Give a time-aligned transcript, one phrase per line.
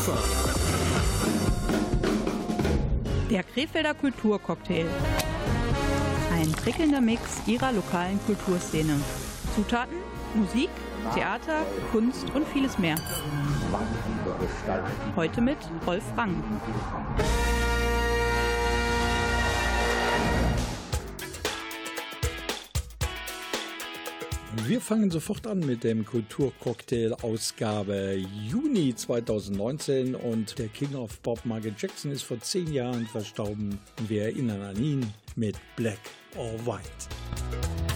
[0.00, 0.16] Ufer.
[3.28, 4.86] Der Krefelder Kulturcocktail.
[6.32, 8.98] Ein prickelnder Mix ihrer lokalen Kulturszene.
[9.54, 9.96] Zutaten,
[10.34, 10.70] Musik,
[11.14, 12.96] Theater, Kunst und vieles mehr.
[15.16, 16.42] Heute mit Rolf Rang.
[24.66, 31.74] Wir fangen sofort an mit dem Kulturcocktail-Ausgabe Juni 2019 und der King of Pop Michael
[31.76, 33.78] Jackson ist vor zehn Jahren verstorben.
[34.08, 36.00] Wir erinnern an ihn mit Black
[36.36, 37.89] or White.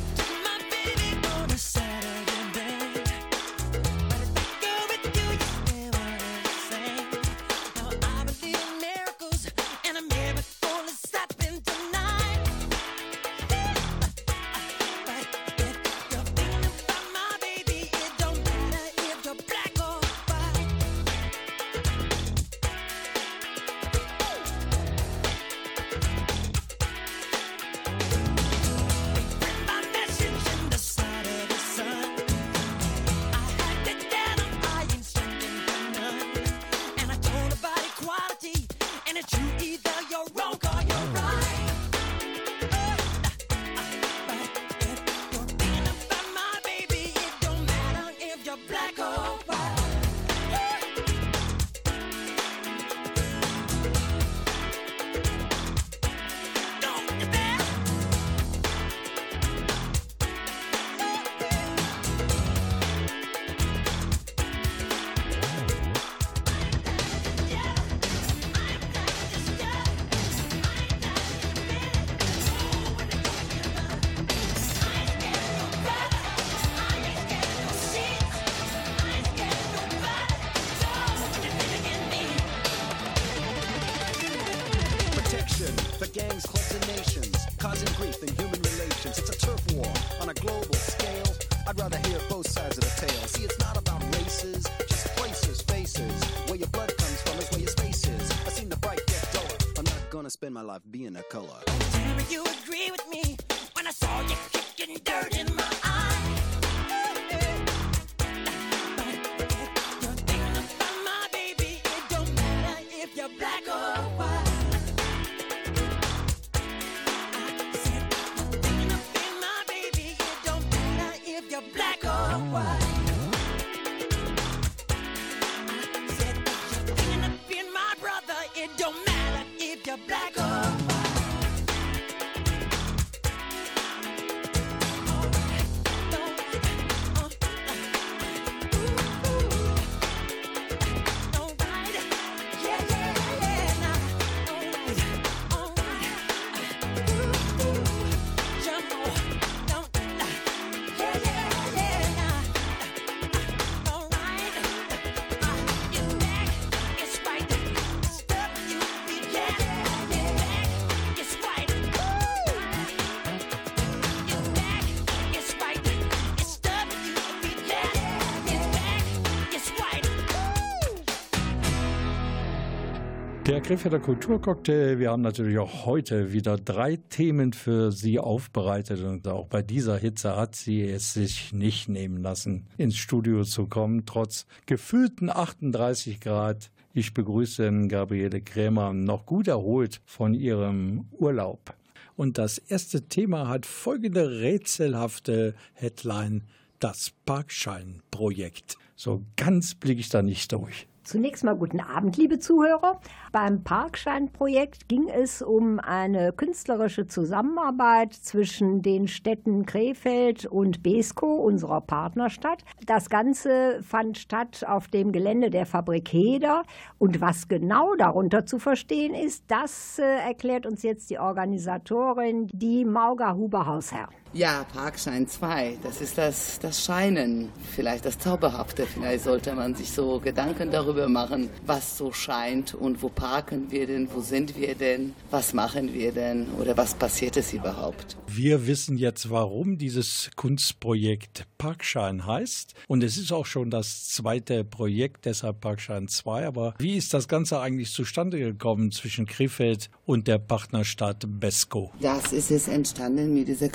[173.47, 174.99] Der Krefelder Kulturcocktail.
[174.99, 179.99] Wir haben natürlich auch heute wieder drei Themen für Sie aufbereitet und auch bei dieser
[179.99, 186.21] Hitze hat sie es sich nicht nehmen lassen, ins Studio zu kommen, trotz gefühlten 38
[186.21, 186.71] Grad.
[186.94, 191.75] Ich begrüße Gabriele Krämer, noch gut erholt von ihrem Urlaub.
[192.16, 196.44] Und das erste Thema hat folgende rätselhafte Headline:
[196.78, 198.78] Das Parkschein-Projekt.
[198.97, 200.87] So ganz blicke ich da nicht durch.
[201.04, 202.98] Zunächst mal guten Abend, liebe Zuhörer.
[203.31, 211.82] Beim Parkschein-Projekt ging es um eine künstlerische Zusammenarbeit zwischen den Städten Krefeld und Besko, unserer
[211.82, 212.64] Partnerstadt.
[212.87, 216.62] Das Ganze fand statt auf dem Gelände der Fabrik Heder.
[216.99, 222.87] Und was genau darunter zu verstehen ist, das äh, erklärt uns jetzt die Organisatorin, die
[222.87, 224.08] Mauga Huberhausherr.
[224.36, 228.84] Ja, Parkschein 2, das ist das, das Scheinen, vielleicht das Zauberhafte.
[228.84, 233.86] Vielleicht sollte man sich so Gedanken darüber machen, was so scheint und wo parken wir
[233.86, 238.16] denn, wo sind wir denn, was machen wir denn oder was passiert es überhaupt.
[238.26, 242.75] Wir wissen jetzt, warum dieses Kunstprojekt Parkschein heißt.
[242.88, 246.46] Und es ist auch schon das zweite Projekt, deshalb Parkschein 2.
[246.46, 251.90] Aber wie ist das Ganze eigentlich zustande gekommen zwischen Krefeld und der Partnerstadt Besko?
[252.02, 253.70] Das ist es entstanden mit dieser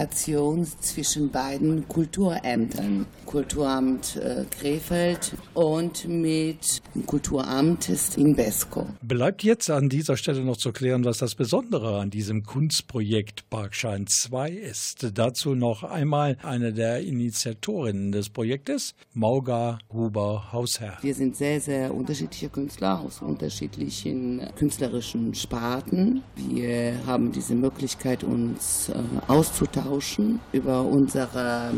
[0.00, 3.06] Kooperation zwischen beiden Kulturämtern.
[3.26, 8.86] Kulturamt äh, Krefeld und mit Kulturamt in Besko.
[9.02, 14.06] Bleibt jetzt an dieser Stelle noch zu klären, was das Besondere an diesem Kunstprojekt Parkschein
[14.08, 15.10] 2 ist.
[15.14, 20.98] Dazu noch einmal eine der Initiatorinnen des Projektes, Mauga Huber Hausherr.
[21.02, 26.22] Wir sind sehr, sehr unterschiedliche Künstler aus unterschiedlichen künstlerischen Sparten.
[26.34, 28.94] Wir haben diese Möglichkeit, uns äh,
[29.28, 29.89] auszutauschen
[30.52, 31.72] über unsere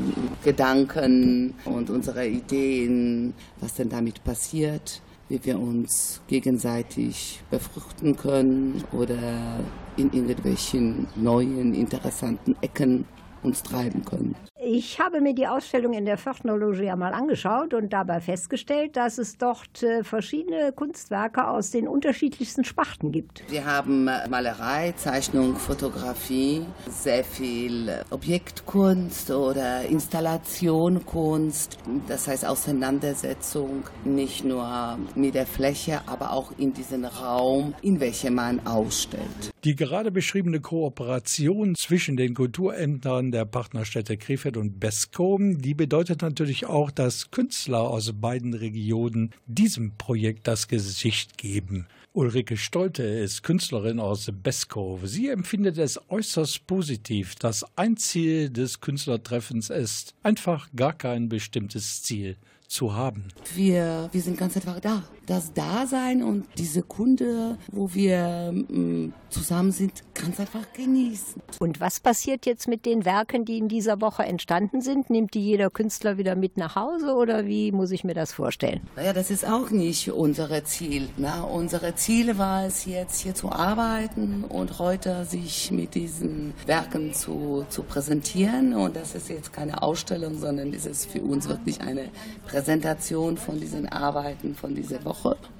[0.44, 5.00] Gedanken und unsere Ideen, was denn damit passiert
[5.32, 9.60] wie wir uns gegenseitig befruchten können oder
[9.96, 13.06] in irgendwelchen neuen, interessanten Ecken
[13.42, 14.34] uns treiben können.
[14.64, 19.18] Ich habe mir die Ausstellung in der Pförtnerloge ja mal angeschaut und dabei festgestellt, dass
[19.18, 23.42] es dort äh, verschiedene Kunstwerke aus den unterschiedlichsten Sparten gibt.
[23.50, 34.96] Wir haben Malerei, Zeichnung, Fotografie, sehr viel Objektkunst oder Installationkunst, das heißt Auseinandersetzung nicht nur
[35.16, 39.52] mit der Fläche, aber auch in diesem Raum, in welchem man ausstellt.
[39.64, 46.66] Die gerade beschriebene Kooperation zwischen den Kulturämtern der Partnerstädte Krefeld und Besko, die bedeutet natürlich
[46.66, 51.86] auch, dass Künstler aus beiden Regionen diesem Projekt das Gesicht geben.
[52.14, 55.00] Ulrike Stolte ist Künstlerin aus Besko.
[55.04, 62.02] Sie empfindet es äußerst positiv, dass ein Ziel des Künstlertreffens ist, einfach gar kein bestimmtes
[62.02, 62.36] Ziel
[62.68, 63.24] zu haben.
[63.54, 65.04] Wir, wir sind ganz einfach da.
[65.26, 71.40] Das Dasein und diese Kunde, wo wir mm, zusammen sind, ganz einfach genießen.
[71.60, 75.10] Und was passiert jetzt mit den Werken, die in dieser Woche entstanden sind?
[75.10, 78.80] Nimmt die jeder Künstler wieder mit nach Hause oder wie muss ich mir das vorstellen?
[78.96, 81.08] Naja, das ist auch nicht unser Ziel.
[81.16, 87.14] Na, unsere Ziel war es jetzt hier zu arbeiten und heute sich mit diesen Werken
[87.14, 88.74] zu, zu präsentieren.
[88.74, 92.08] Und das ist jetzt keine Ausstellung, sondern es ist für uns wirklich eine
[92.46, 95.11] Präsentation von diesen Arbeiten von dieser Woche.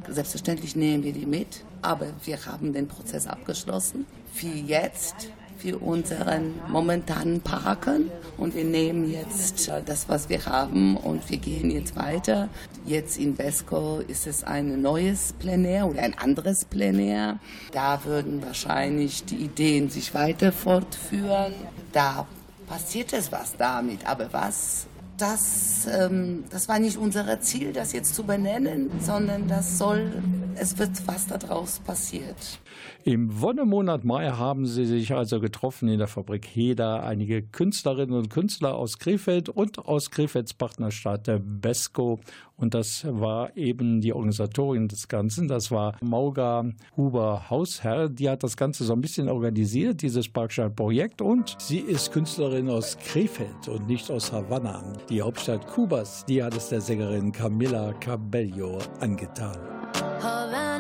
[0.09, 4.07] Selbstverständlich nehmen wir die mit, aber wir haben den Prozess abgeschlossen.
[4.33, 5.29] Für jetzt
[5.63, 11.71] für unseren momentanen Parken und wir nehmen jetzt das, was wir haben und wir gehen
[11.71, 12.49] jetzt weiter.
[12.85, 17.39] Jetzt in Vesco ist es ein neues Plenär oder ein anderes Plenär.
[17.71, 21.55] Da würden wahrscheinlich die Ideen sich weiter fortführen.
[21.93, 22.27] Da
[22.67, 24.89] passiert es was damit, aber was
[25.23, 30.11] das, ähm, das war nicht unser Ziel, das jetzt zu benennen, sondern das soll,
[30.57, 32.61] es wird was daraus passiert.
[33.05, 37.01] Im Wonnemonat Mai haben sie sich also getroffen in der Fabrik Heda.
[37.01, 42.21] Einige Künstlerinnen und Künstler aus Krefeld und aus Krefelds Partnerstadt der Besko.
[42.57, 45.49] Und das war eben die Organisatorin des Ganzen.
[45.49, 46.65] Das war Mauga
[46.97, 48.09] Huber Hausherr.
[48.09, 51.23] Die hat das Ganze so ein bisschen organisiert, dieses Parkstadt-Projekt.
[51.23, 54.93] Und sie ist Künstlerin aus Krefeld und nicht aus Havanna.
[55.09, 59.82] Die Hauptstadt Kubas, die hat es der Sängerin Camila Cabello angetan.
[59.95, 60.72] Hold on.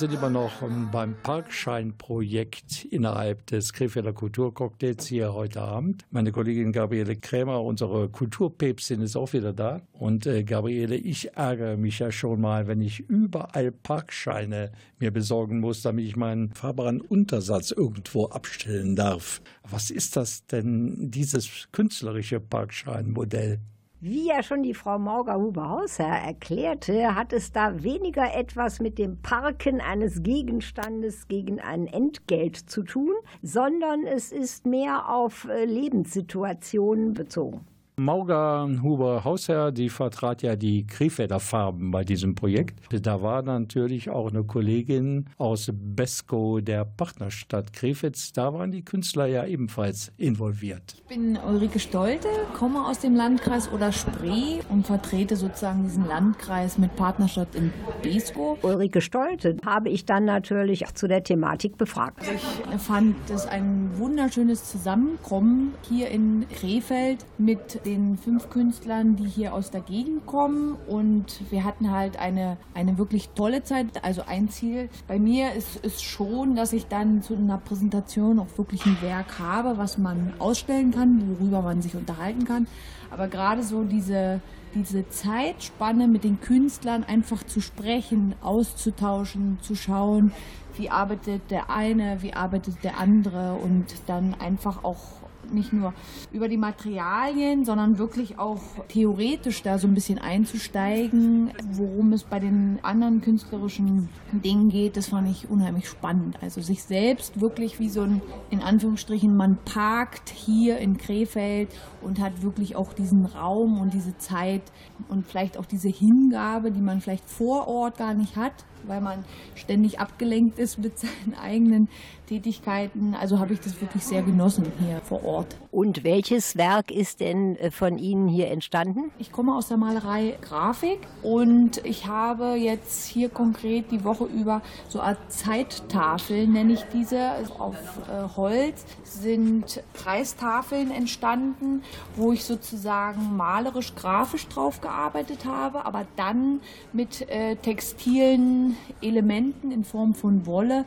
[0.00, 6.06] Sind immer noch beim Parkschein-Projekt innerhalb des Krefelder Kulturcocktails hier heute Abend.
[6.10, 9.82] Meine Kollegin Gabriele Krämer, unsere Kulturpäpstin, ist auch wieder da.
[9.92, 15.60] Und äh, Gabriele, ich ärgere mich ja schon mal, wenn ich überall Parkscheine mir besorgen
[15.60, 19.42] muss, damit ich meinen fahrbaren Untersatz irgendwo abstellen darf.
[19.70, 23.60] Was ist das denn, dieses künstlerische Parkscheinmodell?
[24.02, 29.82] Wie ja schon die Frau Mauger-Huber-Hausherr erklärte, hat es da weniger etwas mit dem Parken
[29.82, 37.66] eines Gegenstandes gegen ein Entgelt zu tun, sondern es ist mehr auf äh, Lebenssituationen bezogen.
[37.96, 42.80] Mauger Huber Hausherr, die vertrat ja die Krefelder Farben bei diesem Projekt.
[43.04, 48.36] Da war natürlich auch eine Kollegin aus Besko, der Partnerstadt Krefeld.
[48.36, 50.94] Da waren die Künstler ja ebenfalls involviert.
[50.96, 56.78] Ich bin Ulrike Stolte, komme aus dem Landkreis Oder Spree und vertrete sozusagen diesen Landkreis
[56.78, 58.56] mit Partnerstadt in Besko.
[58.62, 62.22] Ulrike Stolte habe ich dann natürlich zu der Thematik befragt.
[62.32, 69.54] Ich fand es ein wunderschönes Zusammenkommen hier in Krefeld mit den fünf Künstlern, die hier
[69.54, 70.76] aus der Gegend kommen.
[70.86, 74.04] Und wir hatten halt eine, eine wirklich tolle Zeit.
[74.04, 78.58] Also ein Ziel bei mir ist, ist schon, dass ich dann zu einer Präsentation auch
[78.58, 82.66] wirklich ein Werk habe, was man ausstellen kann, worüber man sich unterhalten kann.
[83.10, 84.40] Aber gerade so diese,
[84.74, 90.32] diese Zeitspanne mit den Künstlern einfach zu sprechen, auszutauschen, zu schauen,
[90.76, 95.19] wie arbeitet der eine, wie arbeitet der andere und dann einfach auch
[95.52, 95.92] nicht nur
[96.32, 102.38] über die Materialien, sondern wirklich auch theoretisch da so ein bisschen einzusteigen, worum es bei
[102.38, 106.38] den anderen künstlerischen Dingen geht, das fand ich unheimlich spannend.
[106.42, 111.68] Also sich selbst wirklich wie so ein, in Anführungsstrichen, man parkt hier in Krefeld
[112.00, 114.62] und hat wirklich auch diesen Raum und diese Zeit
[115.08, 119.24] und vielleicht auch diese Hingabe, die man vielleicht vor Ort gar nicht hat, weil man
[119.54, 121.88] ständig abgelenkt ist mit seinen eigenen
[122.26, 123.14] Tätigkeiten.
[123.14, 125.56] Also habe ich das wirklich sehr genossen hier vor Ort.
[125.72, 129.10] Und welches Werk ist denn äh, von Ihnen hier entstanden?
[129.18, 134.62] Ich komme aus der Malerei Grafik und ich habe jetzt hier konkret die Woche über
[134.88, 137.76] so eine Zeittafel, nenne ich diese, auf
[138.08, 141.82] äh, Holz sind Kreistafeln entstanden,
[142.16, 146.60] wo ich sozusagen malerisch grafisch drauf gearbeitet habe, aber dann
[146.92, 148.69] mit äh, textilen
[149.00, 150.84] Elementen in Form von Wolle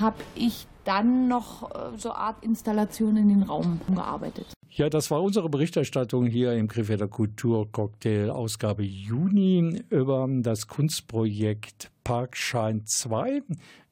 [0.00, 4.46] habe ich dann noch äh, so Art Installation in den Raum gearbeitet.
[4.70, 12.82] Ja, das war unsere Berichterstattung hier im Krefelder Kulturcocktail Ausgabe Juni über das Kunstprojekt Parkschein
[12.84, 13.42] 2.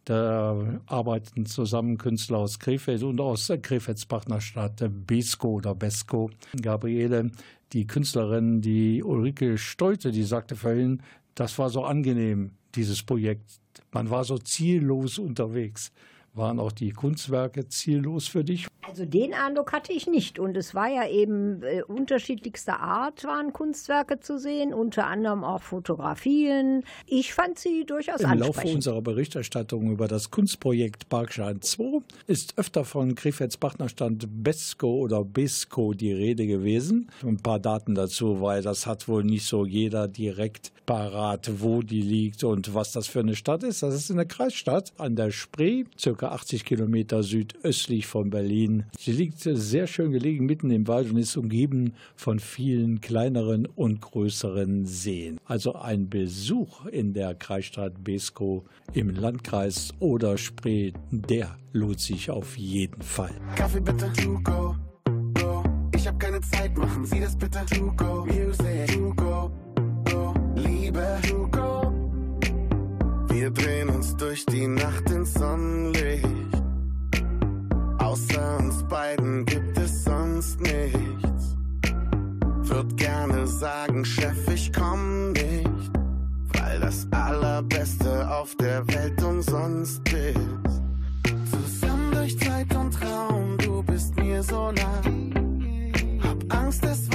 [0.04, 6.30] Da arbeiten zusammen Künstler aus Krefeld und aus Krefelds Partnerstadt Besko oder Besko.
[6.60, 7.30] Gabriele,
[7.72, 11.00] die Künstlerin, die Ulrike Stolte, die sagte vorhin,
[11.36, 13.60] das war so angenehm, dieses Projekt.
[13.92, 15.92] Man war so ziellos unterwegs.
[16.34, 18.66] Waren auch die Kunstwerke ziellos für dich?
[18.88, 20.38] Also den Eindruck hatte ich nicht.
[20.38, 25.62] Und es war ja eben äh, unterschiedlichster Art waren Kunstwerke zu sehen, unter anderem auch
[25.62, 26.84] Fotografien.
[27.06, 28.74] Ich fand sie durchaus Im Laufe ansprechend.
[28.76, 35.94] unserer Berichterstattung über das Kunstprojekt Parkschein 2 ist öfter von Krefelds Partnerstand Besco oder Besco
[35.94, 37.10] die Rede gewesen.
[37.22, 42.02] Ein paar Daten dazu, weil das hat wohl nicht so jeder direkt parat, wo die
[42.02, 43.82] liegt und was das für eine Stadt ist.
[43.82, 48.71] Das ist eine Kreisstadt an der Spree, circa 80 Kilometer südöstlich von Berlin.
[48.98, 54.00] Sie liegt sehr schön gelegen mitten im Wald und ist umgeben von vielen kleineren und
[54.00, 55.38] größeren Seen.
[55.44, 58.62] Also ein Besuch in der Kreisstadt Beskow
[58.92, 63.34] im Landkreis oder Spree, der lohnt sich auf jeden Fall.
[63.56, 64.76] Kaffee bitte, to go,
[65.34, 65.64] go.
[65.94, 68.24] Ich hab keine Zeit, machen Sie das bitte, to go.
[68.26, 69.50] Music, to go,
[70.04, 70.34] go.
[70.56, 71.92] Liebe, to go.
[73.28, 76.51] Wir drehen uns durch die Nacht ins Sonnenlicht.
[78.12, 81.56] Außer uns beiden gibt es sonst nichts.
[82.60, 85.90] Würd gerne sagen, Chef, ich komm nicht.
[86.52, 90.82] Weil das Allerbeste auf der Welt umsonst ist.
[91.50, 95.00] Zusammen durch Zeit und Raum, du bist mir so nah.
[96.22, 97.11] Hab Angst, es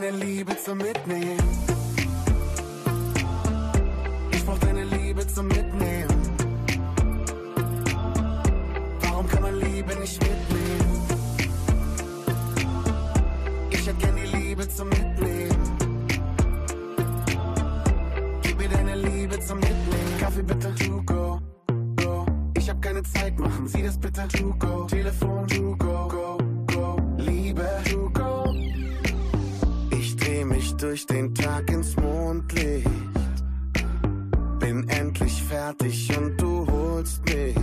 [0.00, 1.38] deine Liebe zum Mitnehmen.
[4.30, 6.20] Ich brauch deine Liebe zum Mitnehmen.
[9.00, 11.06] Warum kann man Liebe nicht mitnehmen?
[13.70, 15.78] Ich hätte gern die Liebe zum Mitnehmen.
[18.42, 20.18] Gib mir deine Liebe zum Mitnehmen.
[20.20, 21.40] Kaffee bitte, to go,
[21.96, 22.26] go.
[22.54, 24.84] Ich hab keine Zeit, machen Sie das bitte, to go.
[24.88, 26.35] Telefon, to go, go, go.
[30.96, 32.88] Durch den Tag ins Mondlicht.
[34.58, 37.54] Bin endlich fertig und du holst mich.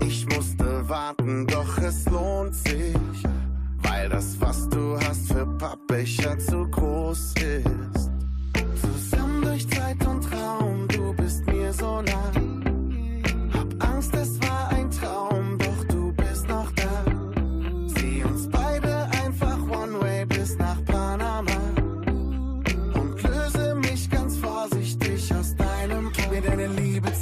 [0.00, 2.94] Ich musste warten, doch es lohnt sich.
[3.82, 8.10] Weil das, was du hast, für Pappbecher zu groß ist.
[8.82, 9.13] Zusammen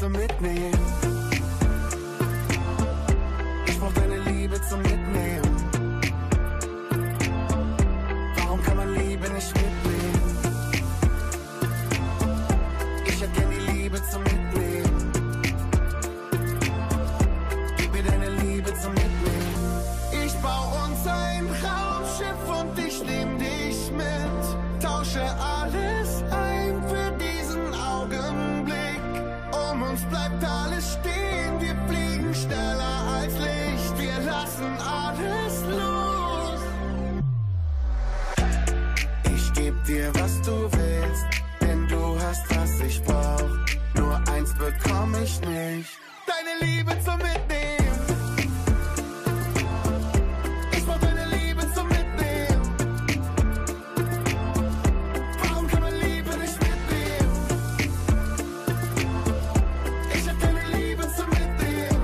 [0.03, 0.82] Liebe zum Mitnehmen.
[40.72, 41.26] Willst,
[41.61, 43.50] denn du hast, was ich brauch.
[43.94, 45.90] Nur eins bekomm ich nicht.
[46.26, 48.00] Deine Liebe zum Mitnehmen.
[50.76, 52.62] Ich brauch deine Liebe zum Mitnehmen.
[55.42, 57.32] Warum kann man Liebe nicht mitnehmen?
[60.14, 62.02] Ich hab deine Liebe zum Mitnehmen.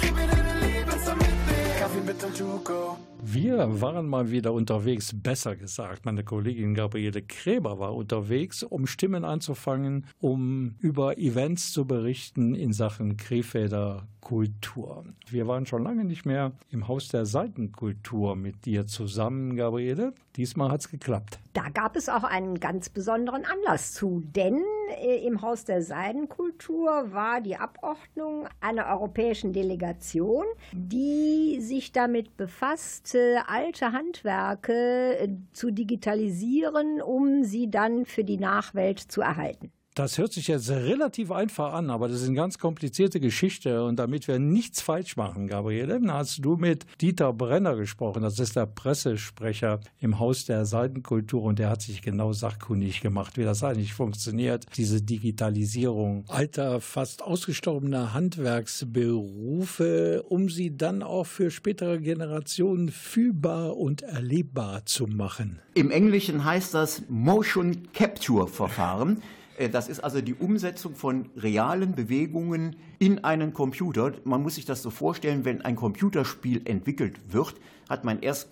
[0.00, 1.78] Gib mir deine Liebe zum Mitnehmen.
[1.80, 2.99] Kaffee bitte to go.
[3.32, 6.04] Wir waren mal wieder unterwegs, besser gesagt.
[6.04, 12.72] Meine Kollegin Gabriele Kräber war unterwegs, um Stimmen anzufangen, um über Events zu berichten in
[12.72, 15.04] Sachen Krefelder Kultur.
[15.28, 20.12] Wir waren schon lange nicht mehr im Haus der Seitenkultur mit dir zusammen, Gabriele.
[20.36, 21.38] Diesmal hat es geklappt.
[21.52, 24.62] Da gab es auch einen ganz besonderen Anlass zu, denn
[24.98, 33.42] äh, im Haus der Seidenkultur war die Abordnung einer europäischen Delegation, die sich damit befasste,
[33.48, 39.72] alte Handwerke äh, zu digitalisieren, um sie dann für die Nachwelt zu erhalten.
[40.00, 43.84] Das hört sich jetzt relativ einfach an, aber das ist eine ganz komplizierte Geschichte.
[43.84, 48.22] Und damit wir nichts falsch machen, Gabriele, hast du mit Dieter Brenner gesprochen.
[48.22, 53.36] Das ist der Pressesprecher im Haus der Seitenkultur und der hat sich genau sachkundig gemacht,
[53.36, 61.50] wie das eigentlich funktioniert, diese Digitalisierung alter, fast ausgestorbener Handwerksberufe, um sie dann auch für
[61.50, 65.60] spätere Generationen fühlbar und erlebbar zu machen.
[65.74, 69.20] Im Englischen heißt das Motion Capture Verfahren.
[69.60, 74.12] Äh, Das ist also die Umsetzung von realen Bewegungen in einen Computer.
[74.24, 77.54] Man muss sich das so vorstellen, wenn ein Computerspiel entwickelt wird,
[77.88, 78.48] hat man erst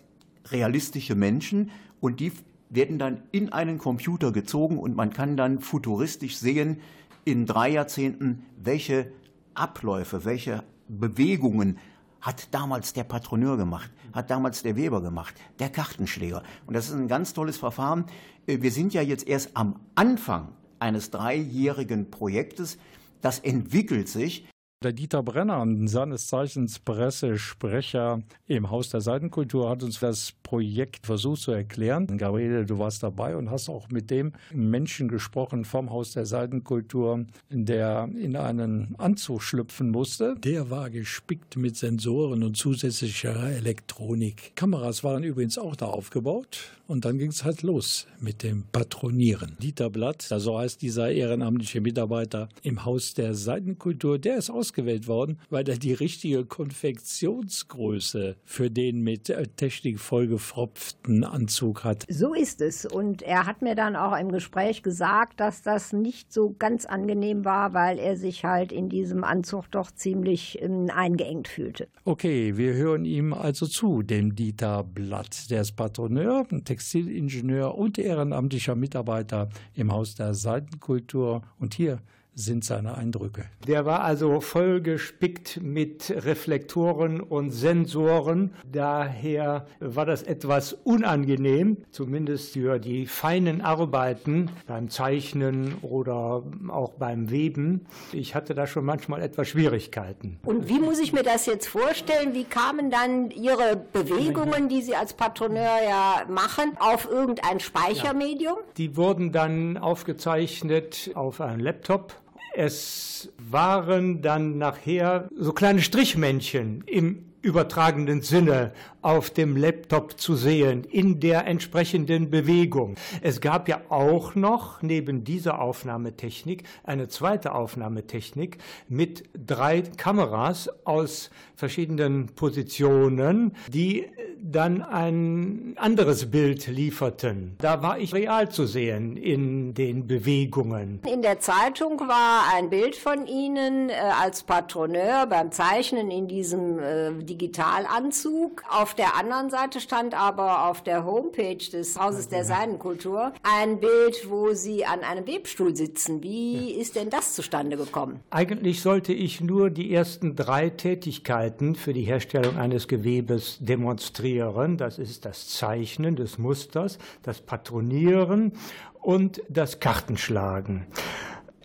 [0.51, 2.33] realistische Menschen und die
[2.71, 6.81] werden dann in einen Computer gezogen und man kann dann futuristisch sehen,
[7.25, 9.11] in drei Jahrzehnten, welche
[9.55, 11.79] Abläufe, welche Bewegungen
[12.21, 16.43] hat damals der Patroneur gemacht, hat damals der Weber gemacht, der Kartenschläger.
[16.67, 18.05] Und das ist ein ganz tolles Verfahren.
[18.47, 20.49] Äh, Wir sind ja jetzt erst am Anfang
[20.81, 22.79] eines dreijährigen Projektes.
[23.21, 24.47] Das entwickelt sich.
[24.85, 31.41] Der Dieter Brenner, seines Zeichens Pressesprecher im Haus der Seitenkultur, hat uns das Projekt versucht
[31.41, 32.07] zu erklären.
[32.17, 37.27] Gabriele, du warst dabei und hast auch mit dem Menschen gesprochen vom Haus der Seitenkultur,
[37.51, 40.37] der in einen Anzug schlüpfen musste.
[40.45, 44.53] Der war gespickt mit Sensoren und zusätzlicher Elektronik.
[44.55, 46.71] Kameras waren übrigens auch da aufgebaut.
[46.89, 49.59] Und dann ging es halt los mit dem Patronieren.
[49.61, 55.39] Dieter Blatt, so heißt dieser ehrenamtliche Mitarbeiter im Haus der Seitenkultur, der ist ausgewählt worden,
[55.49, 62.05] weil er die richtige Konfektionsgröße für den mit Technik vollgefropften Anzug hat.
[62.09, 62.85] So ist es.
[62.85, 67.47] Und er hat mir dann auch im Gespräch gesagt, dass das nicht so ganz angenehm
[67.47, 71.89] war, weil er sich halt in diesem Anzug doch ziemlich ähm, eingeengt fühlte.
[72.05, 75.51] Okay, wir hören ihm also zu, dem Dieter Blatt.
[75.51, 81.43] Der ist Patroneur, Textilingenieur und ehrenamtlicher Mitarbeiter im Haus der Seitenkultur.
[81.59, 82.01] Und hier
[82.39, 83.47] sind seine Eindrücke.
[83.67, 88.55] Der war also voll gespickt mit Reflektoren und Sensoren.
[88.71, 97.31] Daher war das etwas unangenehm, zumindest für die feinen Arbeiten beim Zeichnen oder auch beim
[97.31, 97.87] Weben.
[98.13, 100.39] Ich hatte da schon manchmal etwas Schwierigkeiten.
[100.45, 102.35] Und wie muss ich mir das jetzt vorstellen?
[102.35, 108.59] Wie kamen dann Ihre Bewegungen, die Sie als Patroneur ja machen, auf irgendein Speichermedium?
[108.77, 112.15] Die wurden dann aufgezeichnet auf einem Laptop.
[112.61, 118.73] Es waren dann nachher so kleine Strichmännchen im übertragenen Sinne
[119.09, 122.97] auf dem Laptop zu sehen, in der entsprechenden Bewegung.
[123.23, 131.31] Es gab ja auch noch neben dieser Aufnahmetechnik eine zweite Aufnahmetechnik mit drei Kameras aus
[131.57, 134.05] verschiedenen Positionen, die
[134.41, 137.57] dann ein anderes Bild lieferten.
[137.59, 141.01] Da war ich real zu sehen in den Bewegungen.
[141.11, 146.79] In der Zeitung war ein Bild von Ihnen äh, als Patroneur beim Zeichnen in diesem
[146.79, 148.63] äh, Digitalanzug.
[148.71, 154.29] Auf der anderen Seite stand aber auf der Homepage des Hauses der Seidenkultur ein Bild,
[154.29, 156.23] wo Sie an einem Webstuhl sitzen.
[156.23, 158.21] Wie ist denn das zustande gekommen?
[158.31, 164.77] Eigentlich sollte ich nur die ersten drei Tätigkeiten für die Herstellung eines Gewebes demonstrieren.
[164.77, 168.53] Das ist das Zeichnen des Musters, das Patronieren
[169.01, 170.87] und das Kartenschlagen.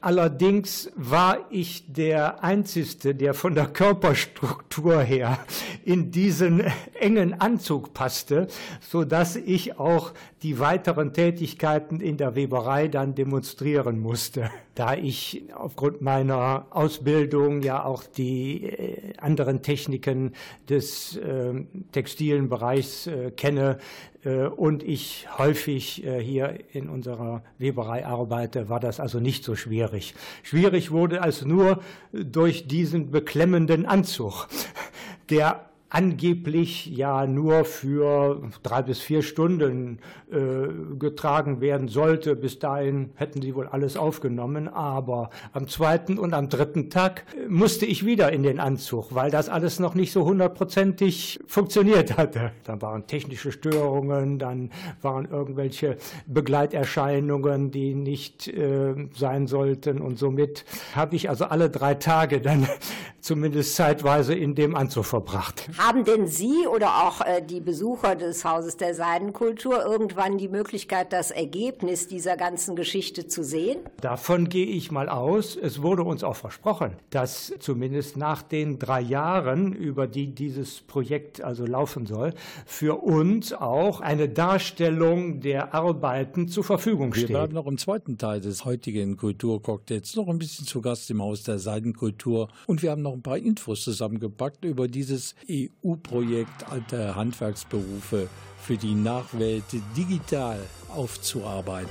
[0.03, 5.39] Allerdings war ich der Einzige, der von der Körperstruktur her
[5.85, 6.61] in diesen
[6.99, 8.47] engen Anzug passte,
[8.81, 10.11] so dass ich auch
[10.41, 14.51] die weiteren Tätigkeiten in der Weberei dann demonstrieren musste.
[14.75, 20.33] Da ich aufgrund meiner Ausbildung ja auch die äh, anderen Techniken
[20.67, 21.53] des äh,
[21.91, 23.77] textilen Bereichs äh, kenne,
[24.23, 30.15] äh, und ich häufig hier in unserer Weberei arbeite, war das also nicht so schwierig.
[30.43, 31.81] Schwierig wurde es nur
[32.11, 34.47] durch diesen beklemmenden Anzug,
[35.29, 39.99] der angeblich ja nur für drei bis vier Stunden
[40.31, 42.35] äh, getragen werden sollte.
[42.35, 47.47] Bis dahin hätten sie wohl alles aufgenommen, aber am zweiten und am dritten Tag äh,
[47.47, 52.51] musste ich wieder in den Anzug, weil das alles noch nicht so hundertprozentig funktioniert hatte.
[52.63, 54.71] Dann waren technische Störungen, dann
[55.03, 61.93] waren irgendwelche Begleiterscheinungen, die nicht äh, sein sollten und somit habe ich also alle drei
[61.93, 62.67] Tage dann
[63.21, 65.69] zumindest zeitweise in dem Anzug verbracht.
[65.85, 71.11] Haben denn Sie oder auch äh, die Besucher des Hauses der Seidenkultur irgendwann die Möglichkeit,
[71.11, 73.79] das Ergebnis dieser ganzen Geschichte zu sehen?
[73.99, 75.57] Davon gehe ich mal aus.
[75.57, 81.43] Es wurde uns auch versprochen, dass zumindest nach den drei Jahren, über die dieses Projekt
[81.43, 82.33] also laufen soll,
[82.65, 87.27] für uns auch eine Darstellung der Arbeiten zur Verfügung Wir steht.
[87.31, 91.43] bleiben noch im zweiten Teil des heutigen Kulturcocktails noch ein bisschen zu Gast im Haus
[91.43, 95.35] der Seidenkultur und wir haben noch ein paar Infos zusammengepackt über dieses
[95.83, 98.27] EU-Projekt Alte Handwerksberufe
[98.61, 99.63] für die Nachwelt
[99.95, 100.59] digital
[100.89, 101.89] aufzuarbeiten.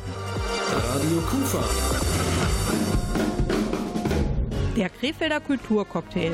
[0.95, 1.65] Radio Kufa.
[4.77, 6.33] Der Krefelder Kulturcocktail.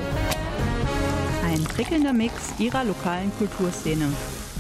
[1.45, 4.13] Ein prickelnder Mix ihrer lokalen Kulturszene.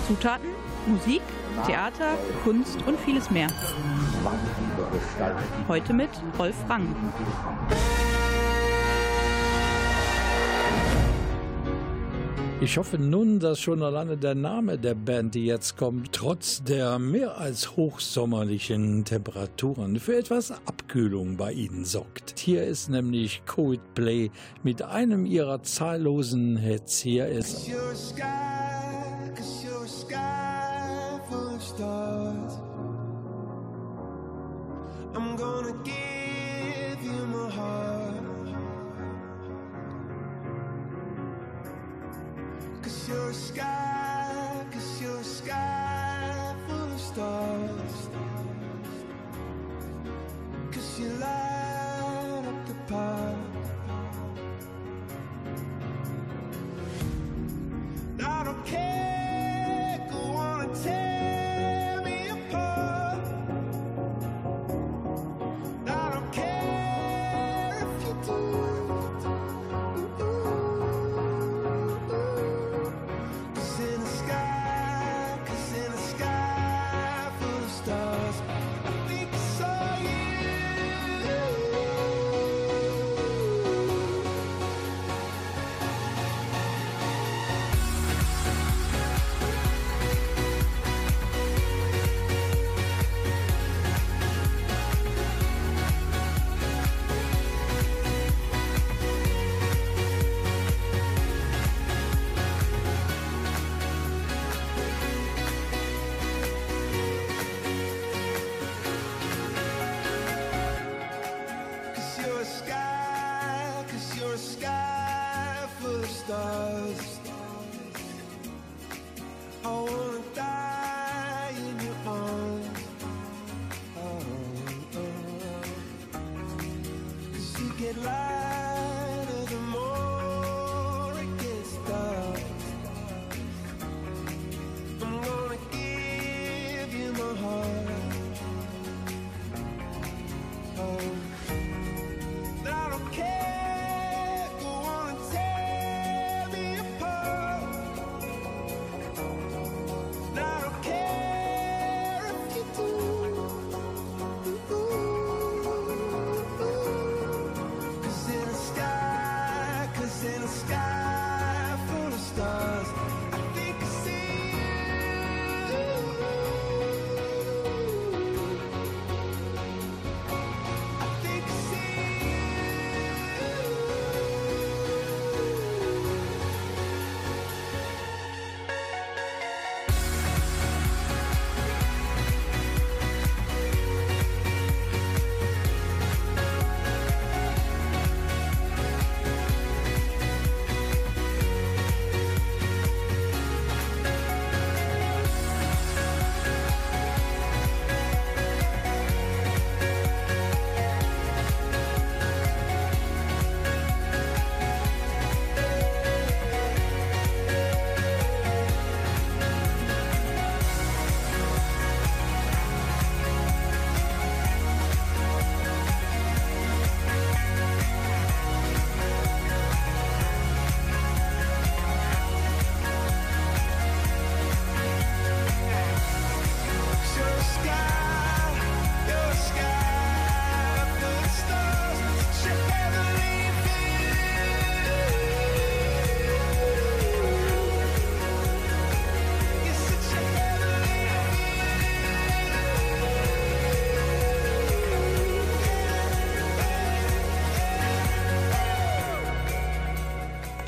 [0.06, 0.48] Zutaten,
[0.86, 1.22] Musik,
[1.66, 3.48] Theater, Kunst und vieles mehr.
[5.68, 6.94] Heute mit Rolf Rang.
[12.60, 16.98] Ich hoffe nun, dass schon alleine der Name der Band, die jetzt kommt, trotz der
[16.98, 22.40] mehr als hochsommerlichen Temperaturen für etwas Abkühlung bei Ihnen sorgt.
[22.40, 24.32] Hier ist nämlich Coldplay
[24.64, 26.98] mit einem ihrer zahllosen Hits.
[27.00, 27.70] Hier ist.
[35.14, 37.97] I'm gonna give you my heart.
[42.88, 45.87] Cause you're a sky, cause you're a sky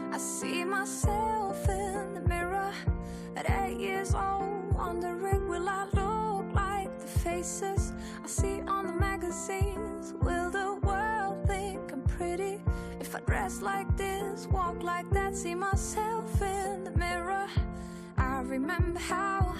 [0.10, 2.71] I see myself in the mirror
[3.36, 5.88] at eight years old, wondering will I
[7.38, 8.76] faces I see on
[9.27, 10.13] magazines?
[10.21, 12.61] Will the world think I'm pretty
[13.01, 15.35] if I dress like this, walk like that?
[15.35, 17.47] See myself in the mirror.
[18.17, 19.53] I remember how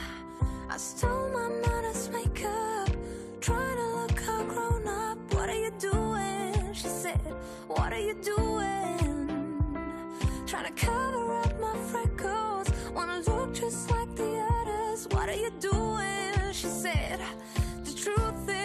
[0.70, 2.90] I stole my mother's makeup,
[3.42, 5.18] trying to look how grown up.
[5.34, 6.74] What are you doing?
[6.74, 7.20] She said,
[7.68, 9.28] What are you doing?
[10.46, 12.68] Trying to cover up my freckles.
[12.94, 15.08] Wanna look just like the others.
[15.12, 16.54] What are you doing?
[16.54, 17.20] She said,
[17.84, 18.57] The truth is,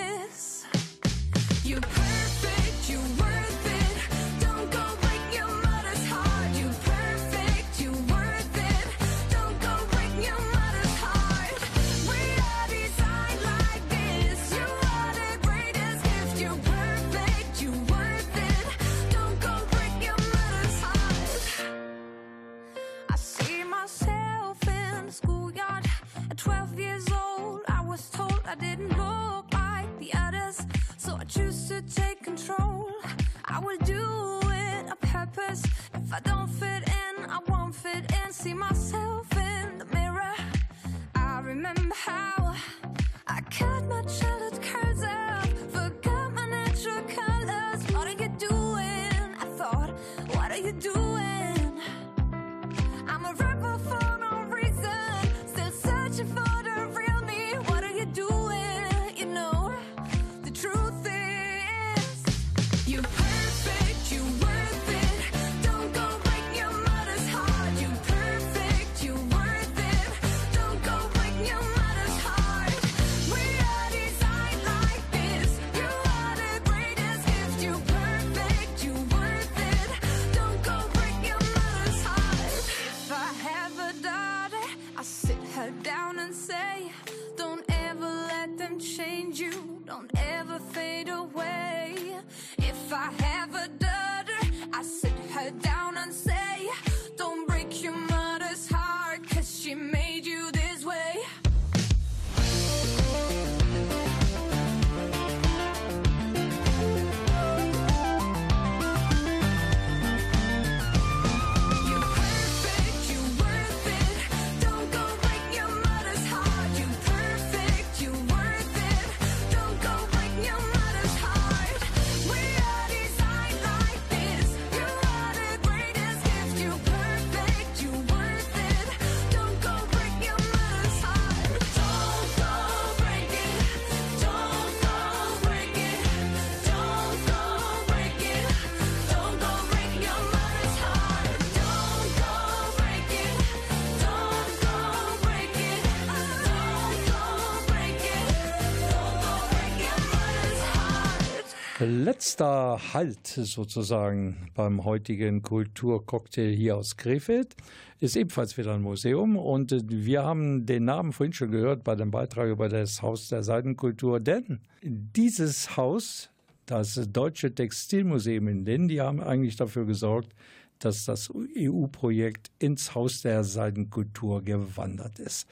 [151.85, 157.57] Letzter Halt sozusagen beim heutigen Kulturcocktail hier aus Krefeld
[157.99, 162.13] ist ebenfalls wieder ein Museum und wir haben den Namen vorhin schon gehört bei dem
[162.13, 166.31] Beitrag über das Haus der Seidenkultur, denn dieses Haus,
[166.67, 170.33] das Deutsche Textilmuseum in Linn, die haben eigentlich dafür gesorgt,
[170.79, 175.49] dass das EU-Projekt ins Haus der Seidenkultur gewandert ist.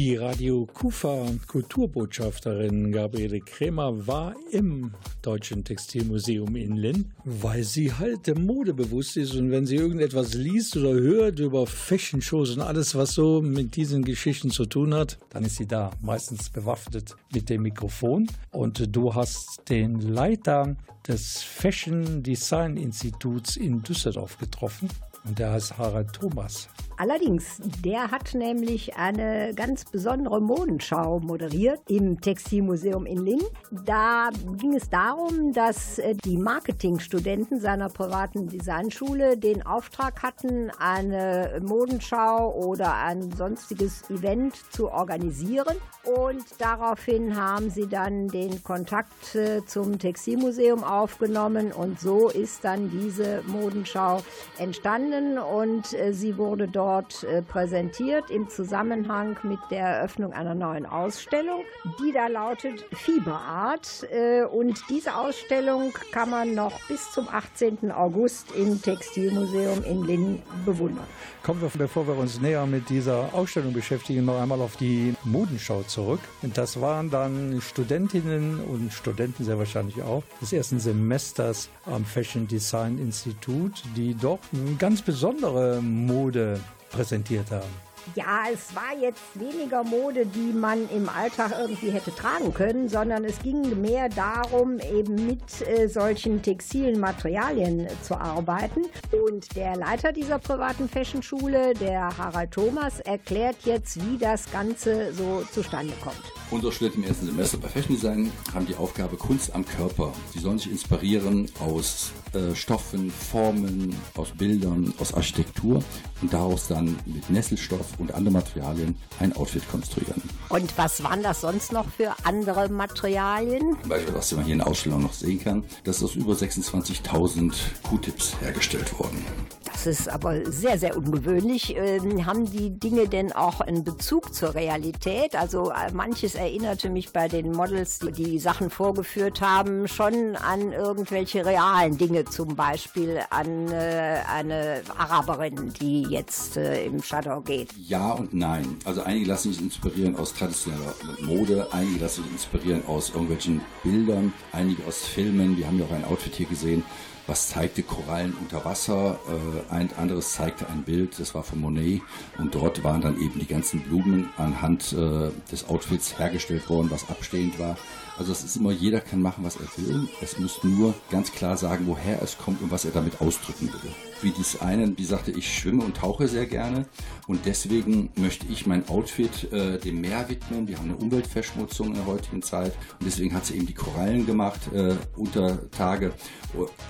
[0.00, 8.34] Die Radio Kufa Kulturbotschafterin Gabriele Krämer war im Deutschen Textilmuseum in Linn, weil sie halt
[8.34, 13.42] modebewusst ist und wenn sie irgendetwas liest oder hört über Fashion-Shows und alles, was so
[13.42, 18.26] mit diesen Geschichten zu tun hat, dann ist sie da, meistens bewaffnet mit dem Mikrofon.
[18.52, 20.76] Und du hast den Leiter
[21.06, 24.88] des Fashion Design Instituts in Düsseldorf getroffen
[25.26, 26.70] und der heißt Harald Thomas.
[27.00, 33.46] Allerdings, der hat nämlich eine ganz besondere Modenschau moderiert im Textilmuseum in Lingen.
[33.86, 34.28] Da
[34.58, 42.54] ging es darum, dass äh, die Marketingstudenten seiner privaten Designschule den Auftrag hatten, eine Modenschau
[42.54, 45.78] oder ein sonstiges Event zu organisieren.
[46.04, 52.90] Und daraufhin haben sie dann den Kontakt äh, zum Textilmuseum aufgenommen und so ist dann
[52.90, 54.20] diese Modenschau
[54.58, 60.54] entstanden und äh, sie wurde dort dort äh, präsentiert im Zusammenhang mit der Eröffnung einer
[60.54, 61.62] neuen Ausstellung,
[62.00, 64.06] die da lautet Fieberart.
[64.10, 67.92] Äh, und diese Ausstellung kann man noch bis zum 18.
[67.92, 71.06] August im Textilmuseum in Linn bewundern.
[71.42, 75.82] Kommen wir, bevor wir uns näher mit dieser Ausstellung beschäftigen, noch einmal auf die Modenschau
[75.82, 76.20] zurück.
[76.54, 82.98] Das waren dann Studentinnen und Studenten sehr wahrscheinlich auch des ersten Semesters am Fashion Design
[82.98, 84.40] Institut, die doch
[84.78, 86.60] ganz besondere Mode
[86.90, 87.90] präsentiert haben.
[88.14, 93.24] Ja, es war jetzt weniger Mode, die man im Alltag irgendwie hätte tragen können, sondern
[93.24, 98.86] es ging mehr darum, eben mit äh, solchen textilen Materialien zu arbeiten.
[99.26, 105.44] Und der Leiter dieser privaten Fashionschule, der Harald Thomas, erklärt jetzt, wie das Ganze so
[105.52, 106.39] zustande kommt.
[106.50, 110.12] Unsere Studenten im ersten Semester bei Fashion Design haben die Aufgabe Kunst am Körper.
[110.32, 115.80] Sie sollen sich inspirieren aus äh, Stoffen, Formen, aus Bildern, aus Architektur
[116.20, 120.20] und daraus dann mit Nesselstoff und anderen Materialien ein Outfit konstruieren.
[120.48, 123.76] Und was waren das sonst noch für andere Materialien?
[123.80, 126.32] Zum Beispiel, was man hier in der Ausstellung noch sehen kann, das ist aus über
[126.32, 127.52] 26.000
[127.84, 129.24] Q-Tips hergestellt worden.
[129.72, 131.76] Das ist aber sehr, sehr ungewöhnlich.
[131.76, 135.34] Ähm, haben die Dinge denn auch einen Bezug zur Realität?
[135.36, 140.72] Also äh, manches erinnerte mich bei den Models, die die Sachen vorgeführt haben, schon an
[140.72, 147.72] irgendwelche realen Dinge, zum Beispiel an äh, eine Araberin, die jetzt äh, im Shadow geht.
[147.78, 148.76] Ja und nein.
[148.84, 154.32] Also einige lassen sich inspirieren aus traditioneller Mode, einige lassen sich inspirieren aus irgendwelchen Bildern,
[154.52, 155.56] einige aus Filmen.
[155.56, 156.84] Wir haben ja auch ein Outfit hier gesehen,
[157.30, 162.02] was zeigte Korallen unter Wasser, äh, ein anderes zeigte ein Bild, das war von Monet
[162.38, 167.08] und dort waren dann eben die ganzen Blumen anhand äh, des Outfits hergestellt worden, was
[167.08, 167.76] abstehend war.
[168.18, 170.08] Also es ist immer, jeder kann machen, was er will.
[170.20, 173.92] Es muss nur ganz klar sagen, woher es kommt und was er damit ausdrücken will.
[174.22, 176.84] Wie dies eine, die sagte, ich schwimme und tauche sehr gerne
[177.30, 180.66] und deswegen möchte ich mein Outfit äh, dem Meer widmen.
[180.66, 184.26] Wir haben eine Umweltverschmutzung in der heutigen Zeit und deswegen hat sie eben die Korallen
[184.26, 186.12] gemacht äh, unter Tage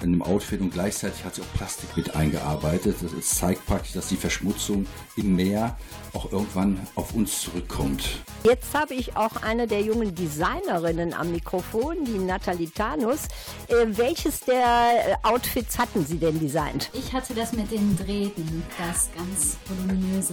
[0.00, 2.96] in einem Outfit und gleichzeitig hat sie auch Plastik mit eingearbeitet.
[3.14, 4.86] Das zeigt praktisch, dass die Verschmutzung
[5.16, 5.76] im Meer
[6.14, 8.20] auch irgendwann auf uns zurückkommt.
[8.42, 13.24] Jetzt habe ich auch eine der jungen Designerinnen am Mikrofon, die Nathalie Tanus.
[13.68, 16.90] Äh, welches der äh, Outfits hatten Sie denn designt?
[16.94, 20.29] Ich hatte das mit den Drähten, das ganz voluminöse.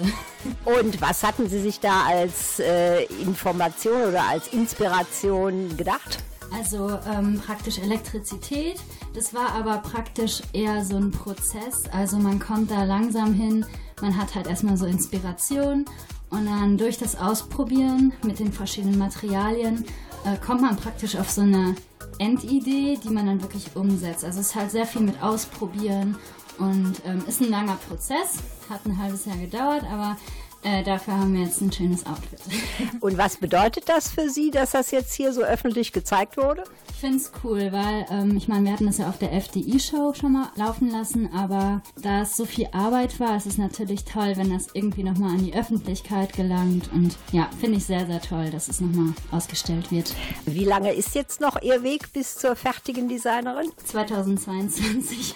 [0.65, 6.19] Und was hatten Sie sich da als äh, Information oder als Inspiration gedacht?
[6.51, 8.77] Also ähm, praktisch Elektrizität.
[9.13, 11.83] Das war aber praktisch eher so ein Prozess.
[11.91, 13.65] Also man kommt da langsam hin.
[14.01, 15.85] Man hat halt erstmal so Inspiration
[16.29, 19.85] und dann durch das Ausprobieren mit den verschiedenen Materialien
[20.25, 21.75] äh, kommt man praktisch auf so eine
[22.19, 24.23] Endidee, die man dann wirklich umsetzt.
[24.25, 26.17] Also es ist halt sehr viel mit Ausprobieren
[26.59, 28.39] und ähm, ist ein langer Prozess.
[28.69, 30.17] Hat ein halbes Jahr gedauert, aber
[30.63, 32.39] äh, dafür haben wir jetzt ein schönes Outfit.
[32.99, 36.63] Und was bedeutet das für Sie, dass das jetzt hier so öffentlich gezeigt wurde?
[36.89, 40.13] Ich finde es cool, weil ähm, ich meine, wir hatten das ja auf der FDI-Show
[40.15, 44.33] schon mal laufen lassen, aber da es so viel Arbeit war, ist es natürlich toll,
[44.35, 46.89] wenn das irgendwie nochmal an die Öffentlichkeit gelangt.
[46.93, 50.13] Und ja, finde ich sehr, sehr toll, dass es nochmal ausgestellt wird.
[50.45, 53.71] Wie lange ist jetzt noch Ihr Weg bis zur fertigen Designerin?
[53.85, 55.35] 2022.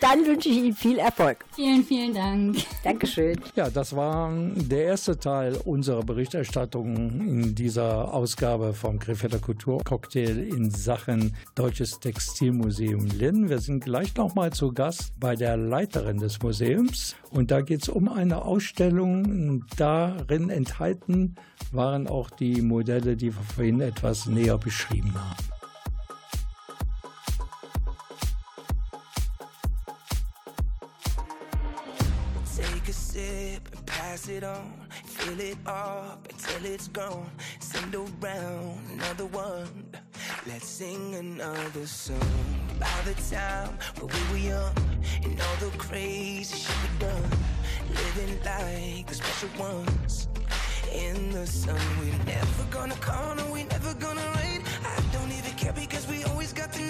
[0.00, 1.44] Dann wünsche ich Ihnen viel Erfolg.
[1.54, 2.56] Vielen, vielen Dank.
[2.84, 3.40] Dankeschön.
[3.54, 10.70] Ja, das war der erste Teil unserer Berichterstattung in dieser Ausgabe vom Krefelder Kulturcocktail in
[10.70, 13.50] Sachen Deutsches Textilmuseum Linn.
[13.50, 17.88] Wir sind gleich nochmal zu Gast bei der Leiterin des Museums und da geht es
[17.90, 19.64] um eine Ausstellung.
[19.76, 21.34] Darin enthalten
[21.72, 25.55] waren auch die Modelle, die wir vorhin etwas näher beschrieben haben.
[34.26, 34.72] Pass it on.
[35.04, 37.30] Fill it up until it's gone.
[37.60, 39.86] Send around another one.
[40.46, 42.18] Let's sing another song.
[42.78, 44.74] By the time when we were young
[45.24, 47.30] and all the crazy shit we done,
[47.90, 50.28] living like the special ones.
[50.92, 54.62] In the sun, we're never gonna call, no, we're never gonna rain.
[54.84, 56.84] I don't even care because we always got the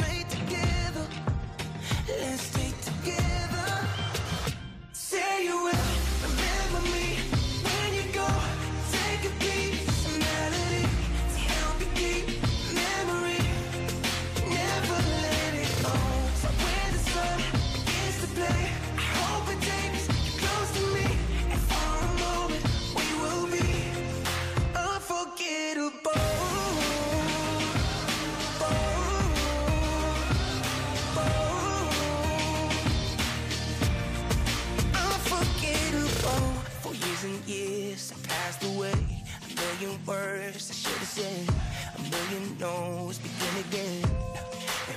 [37.46, 38.92] years I passed away.
[38.92, 41.48] A million words I should have said.
[41.96, 44.04] A million no's begin again.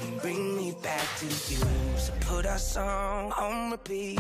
[0.01, 1.63] And bring me back to you.
[1.97, 4.19] So put our song on repeat.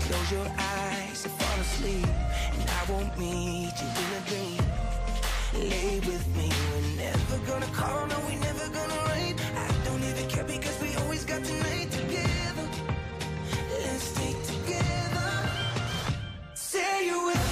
[0.00, 2.06] Close your eyes and fall asleep.
[2.52, 4.62] And I won't meet you in a dream.
[5.70, 6.50] Lay with me.
[6.70, 9.36] We're never gonna call, no, we never gonna rain.
[9.56, 12.68] I don't even care because we always got tonight together.
[13.70, 15.50] Let's stay together.
[16.54, 17.49] Say you will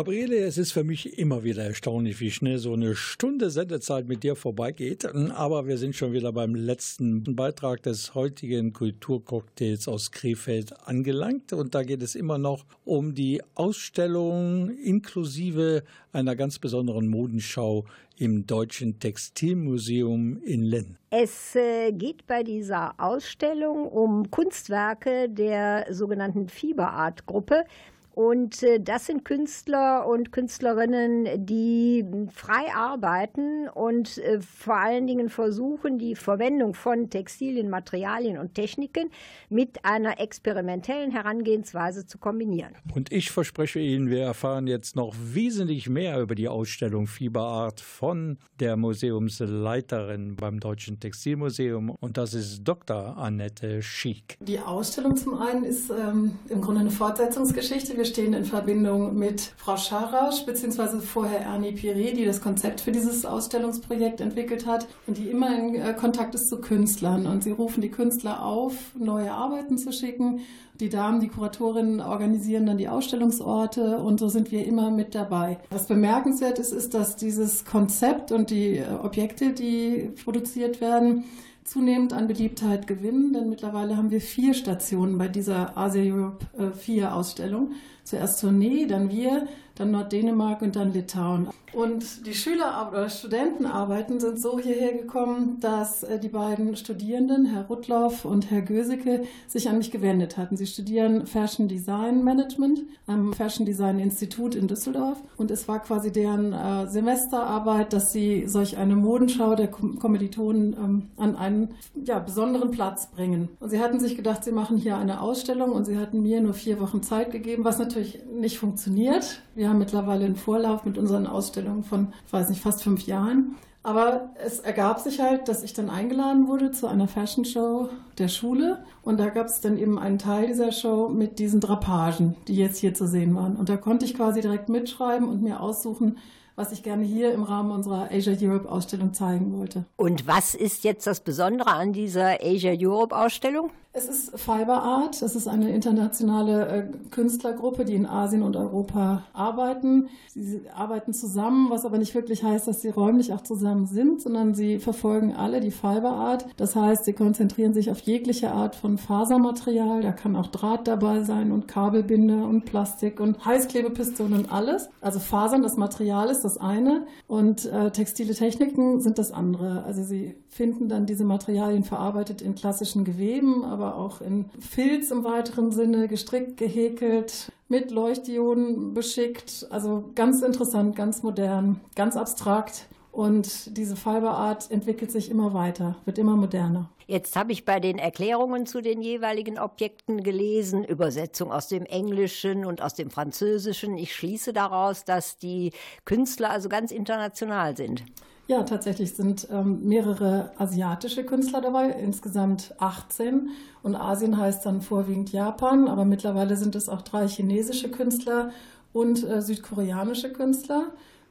[0.00, 4.22] Gabriele, es ist für mich immer wieder erstaunlich, wie schnell so eine Stunde Sendezeit mit
[4.22, 5.04] dir vorbeigeht.
[5.04, 11.52] Aber wir sind schon wieder beim letzten Beitrag des heutigen Kulturcocktails aus Krefeld angelangt.
[11.52, 15.82] Und da geht es immer noch um die Ausstellung inklusive
[16.14, 17.84] einer ganz besonderen Modenschau
[18.16, 20.96] im Deutschen Textilmuseum in Linn.
[21.10, 27.64] Es äh, geht bei dieser Ausstellung um Kunstwerke der sogenannten Fieberart-Gruppe.
[28.12, 35.28] Und äh, das sind Künstler und Künstlerinnen, die frei arbeiten und äh, vor allen Dingen
[35.28, 39.10] versuchen, die Verwendung von Textilien, Materialien und Techniken
[39.48, 42.74] mit einer experimentellen Herangehensweise zu kombinieren.
[42.94, 48.38] Und ich verspreche Ihnen, wir erfahren jetzt noch wesentlich mehr über die Ausstellung Fieberart von
[48.58, 51.90] der Museumsleiterin beim Deutschen Textilmuseum.
[51.90, 53.16] Und das ist Dr.
[53.16, 54.36] Annette Schiek.
[54.40, 57.99] Die Ausstellung zum einen ist ähm, im Grunde eine Fortsetzungsgeschichte.
[58.00, 62.92] Wir stehen in Verbindung mit Frau Scharasch, beziehungsweise vorher Ernie Piré, die das Konzept für
[62.92, 67.26] dieses Ausstellungsprojekt entwickelt hat und die immer in äh, Kontakt ist zu Künstlern.
[67.26, 70.40] Und sie rufen die Künstler auf, neue Arbeiten zu schicken.
[70.80, 75.58] Die Damen, die Kuratorinnen organisieren dann die Ausstellungsorte und so sind wir immer mit dabei.
[75.68, 81.24] Was bemerkenswert ist, ist, dass dieses Konzept und die äh, Objekte, die produziert werden,
[81.64, 86.72] zunehmend an Beliebtheit gewinnen, denn mittlerweile haben wir vier Stationen bei dieser Asia Europe äh,
[86.72, 87.72] 4 Ausstellung.
[88.04, 89.46] Zuerst Tournee, dann wir,
[89.80, 91.48] dann Norddänemark und dann Litauen.
[91.72, 97.66] Und die Schüler oder Studentenarbeiten sind so hierher gekommen, dass äh, die beiden Studierenden, Herr
[97.66, 100.56] Rudloff und Herr Göseke, sich an mich gewendet hatten.
[100.56, 105.22] Sie studieren Fashion Design Management am Fashion Design Institut in Düsseldorf.
[105.36, 110.72] Und es war quasi deren äh, Semesterarbeit, dass sie solch eine Modenschau der Kom Kommilitonen
[110.72, 111.74] ähm, an einen
[112.04, 113.48] ja, besonderen Platz bringen.
[113.60, 116.54] Und sie hatten sich gedacht, sie machen hier eine Ausstellung und sie hatten mir nur
[116.54, 119.42] vier Wochen Zeit gegeben, was natürlich nicht funktioniert.
[119.54, 123.56] Wir haben mittlerweile einen Vorlauf mit unseren Ausstellungen von, weiß nicht, fast fünf Jahren.
[123.82, 128.28] Aber es ergab sich halt, dass ich dann eingeladen wurde zu einer Fashion Show der
[128.28, 128.84] Schule.
[129.02, 132.78] Und da gab es dann eben einen Teil dieser Show mit diesen Drapagen, die jetzt
[132.78, 133.56] hier zu sehen waren.
[133.56, 136.18] Und da konnte ich quasi direkt mitschreiben und mir aussuchen,
[136.56, 139.86] was ich gerne hier im Rahmen unserer Asia Europe Ausstellung zeigen wollte.
[139.96, 143.70] Und was ist jetzt das Besondere an dieser Asia Europe Ausstellung?
[143.92, 145.20] Es ist Fiber Art.
[145.20, 150.08] Das ist eine internationale äh, Künstlergruppe, die in Asien und Europa arbeiten.
[150.28, 154.54] Sie arbeiten zusammen, was aber nicht wirklich heißt, dass sie räumlich auch zusammen sind, sondern
[154.54, 156.46] sie verfolgen alle die Fiber Art.
[156.56, 160.02] Das heißt, sie konzentrieren sich auf jegliche Art von Fasermaterial.
[160.02, 164.88] Da kann auch Draht dabei sein und Kabelbinder und Plastik und Heißklebepistolen und alles.
[165.00, 169.82] Also Fasern, das Material ist das eine und äh, textile Techniken sind das andere.
[169.82, 175.24] Also sie finden dann diese Materialien verarbeitet in klassischen Geweben, aber auch in Filz im
[175.24, 179.66] weiteren Sinne, gestrickt, gehäkelt, mit Leuchtdioden beschickt.
[179.70, 182.86] Also ganz interessant, ganz modern, ganz abstrakt.
[183.12, 186.90] Und diese Fiberart entwickelt sich immer weiter, wird immer moderner.
[187.06, 192.64] Jetzt habe ich bei den Erklärungen zu den jeweiligen Objekten gelesen, Übersetzung aus dem Englischen
[192.64, 193.98] und aus dem Französischen.
[193.98, 195.72] Ich schließe daraus, dass die
[196.04, 198.04] Künstler also ganz international sind.
[198.50, 203.50] Ja, tatsächlich sind ähm, mehrere asiatische Künstler dabei, insgesamt 18.
[203.84, 208.50] Und Asien heißt dann vorwiegend Japan, aber mittlerweile sind es auch drei chinesische Künstler
[208.92, 210.86] und äh, südkoreanische Künstler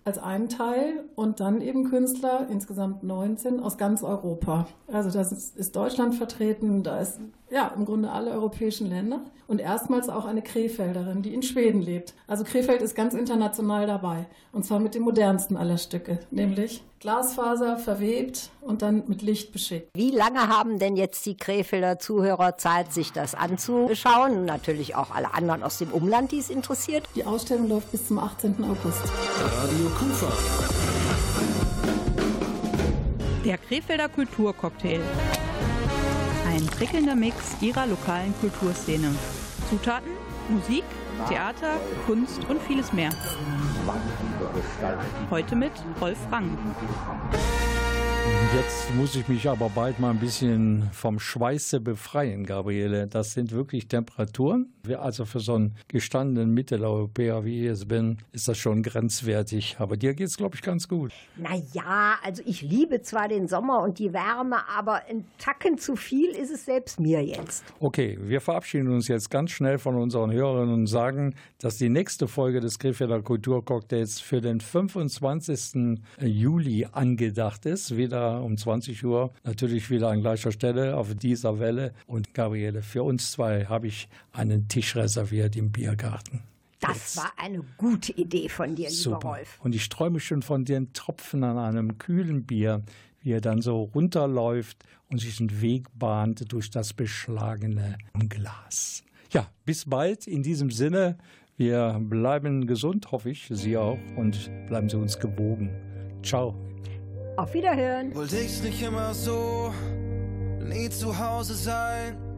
[0.05, 4.67] als einen Teil und dann eben Künstler, insgesamt 19 aus ganz Europa.
[4.87, 7.19] Also da ist, ist Deutschland vertreten, da ist
[7.51, 12.13] ja im Grunde alle europäischen Länder und erstmals auch eine Krefelderin, die in Schweden lebt.
[12.27, 17.77] Also Krefeld ist ganz international dabei und zwar mit dem modernsten aller Stücke, nämlich Glasfaser
[17.77, 19.89] verwebt und dann mit Licht beschickt.
[19.93, 24.39] Wie lange haben denn jetzt die Krefelder Zuhörer Zeit, sich das anzuschauen?
[24.39, 27.07] Und natürlich auch alle anderen aus dem Umland, die es interessiert.
[27.15, 28.63] Die Ausstellung läuft bis zum 18.
[28.63, 29.01] August.
[29.39, 30.31] Radio Kufa.
[33.45, 34.99] Der Krefelder Kulturcocktail.
[36.49, 39.11] Ein prickelnder Mix ihrer lokalen Kulturszene.
[39.69, 40.09] Zutaten,
[40.49, 40.83] Musik,
[41.27, 43.11] Theater, Kunst und vieles mehr.
[45.29, 45.71] Heute mit
[46.01, 46.57] Rolf Rang.
[48.55, 53.05] Jetzt muss ich mich aber bald mal ein bisschen vom Schweiße befreien, Gabriele.
[53.05, 54.73] Das sind wirklich Temperaturen.
[54.95, 59.75] Also für so einen gestandenen Mitteleuropäer, wie ich es bin, ist das schon grenzwertig.
[59.79, 61.11] Aber dir geht es, glaube ich, ganz gut.
[61.37, 66.29] Naja, also ich liebe zwar den Sommer und die Wärme, aber ein Tacken zu viel
[66.29, 67.63] ist es selbst mir jetzt.
[67.79, 72.27] Okay, wir verabschieden uns jetzt ganz schnell von unseren Hörern und sagen, dass die nächste
[72.27, 75.99] Folge des Krefelder Kulturcocktails für den 25.
[76.21, 77.97] Juli angedacht ist.
[77.97, 81.93] Wieder um 20 Uhr, natürlich wieder an gleicher Stelle auf dieser Welle.
[82.07, 86.41] Und Gabriele, für uns zwei habe ich einen Tisch reserviert im Biergarten.
[86.79, 87.17] Das Jetzt.
[87.17, 89.27] war eine gute Idee von dir, lieber Super.
[89.27, 89.59] Rolf.
[89.61, 92.81] Und ich träume schon von den Tropfen an einem kühlen Bier,
[93.21, 97.97] wie er dann so runterläuft und sich einen Weg bahnt durch das beschlagene
[98.29, 99.03] Glas.
[99.31, 100.27] Ja, bis bald.
[100.27, 101.17] In diesem Sinne,
[101.57, 105.71] wir bleiben gesund, hoffe ich, Sie auch, und bleiben Sie uns gewogen.
[106.23, 106.55] Ciao.
[107.35, 108.15] Auf Wiederhören.
[108.15, 109.73] Wollte ich's nicht immer so,
[110.63, 112.28] nie zu Hause sein,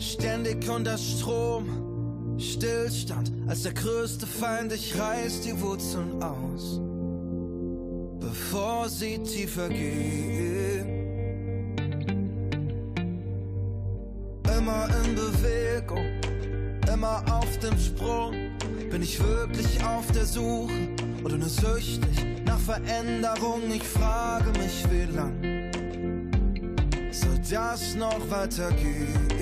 [0.00, 6.80] ständig unter Strom, Stillstand als der größte Feind, ich reiß die Wurzeln aus,
[8.18, 10.88] bevor sie tiefer gehen.
[14.56, 16.06] Immer in Bewegung,
[16.92, 18.34] immer auf dem Sprung,
[18.90, 20.88] bin ich wirklich auf der Suche
[21.24, 23.70] oder nur süchtig nach Veränderung?
[23.72, 25.60] Ich frage mich, wie lang
[27.10, 29.39] soll das noch weitergehen?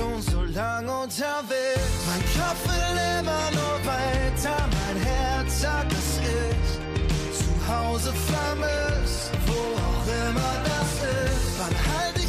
[0.00, 1.92] Schon so lang unterwegs.
[2.08, 9.58] Mein Kopf will immer nur weiter, mein Herz sagt, dass ich zu Hause vermisst, wo
[9.88, 10.92] auch immer das
[11.28, 11.58] ist.
[11.58, 12.19] Wann halt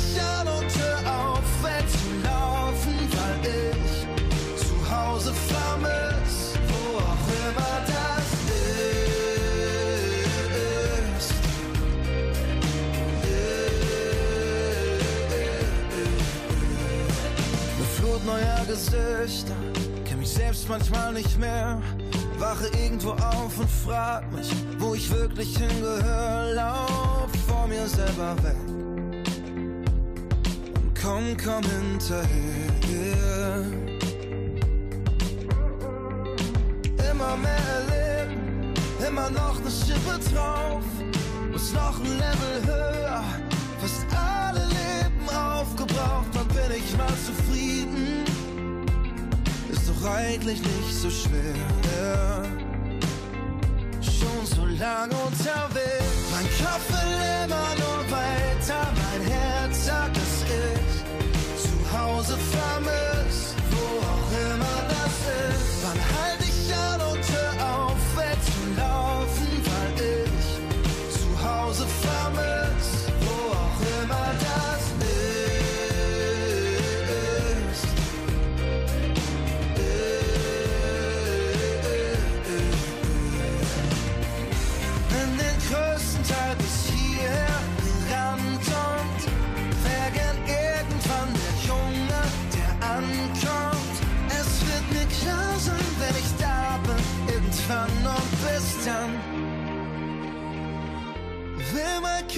[18.72, 19.56] Gesichter,
[20.06, 21.82] kenn mich selbst manchmal nicht mehr.
[22.40, 24.50] Wache irgendwo auf und frag mich,
[24.80, 26.54] wo ich wirklich hingehöre.
[26.54, 28.56] Lauf vor mir selber weg.
[30.74, 33.66] Und komm, komm hinterher.
[37.12, 38.74] Immer mehr erleben,
[39.06, 40.86] immer noch eine Schippe drauf.
[41.52, 43.22] Muss noch ein Level höher,
[43.82, 46.34] fast alle Leben aufgebraucht.
[46.34, 48.31] Dann bin ich mal zufrieden
[50.04, 50.64] doch nicht
[51.02, 52.44] so schwer.
[54.02, 61.62] Schon so lange unterwegs, mein Kopf will immer nur weiter, mein Herz sagt, dass ich
[61.62, 65.16] zu Hause vermisst, wo auch immer das
[65.56, 65.84] ist.
[65.84, 66.41] Wann halt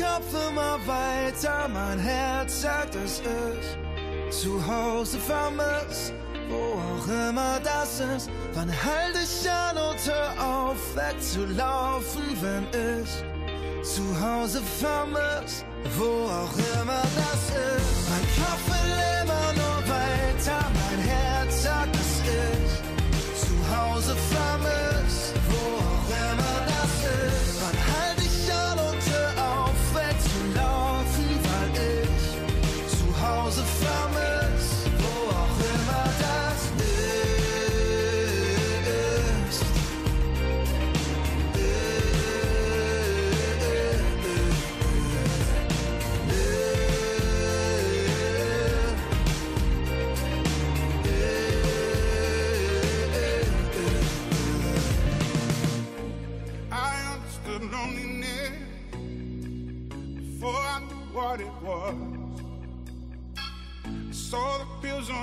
[0.02, 6.14] Kopf immer weiter, mein Herz sagt, dass ich zu Hause vermisst,
[6.50, 8.30] wo auch immer das ist.
[8.56, 13.24] Wann halt ich an und hör auf, wegzulaufen, wenn ich
[13.88, 15.64] zu Hause vermisst,
[15.96, 18.10] wo auch immer das ist.
[18.10, 20.83] Mein Kopf will immer nur weiter,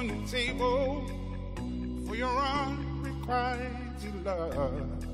[0.00, 1.04] on table
[2.06, 5.04] for your unrequited love.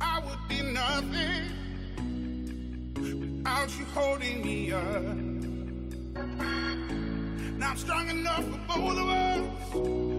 [0.00, 1.50] I would be nothing
[2.94, 5.16] without you holding me up.
[7.58, 10.13] Now I'm strong enough for both of us,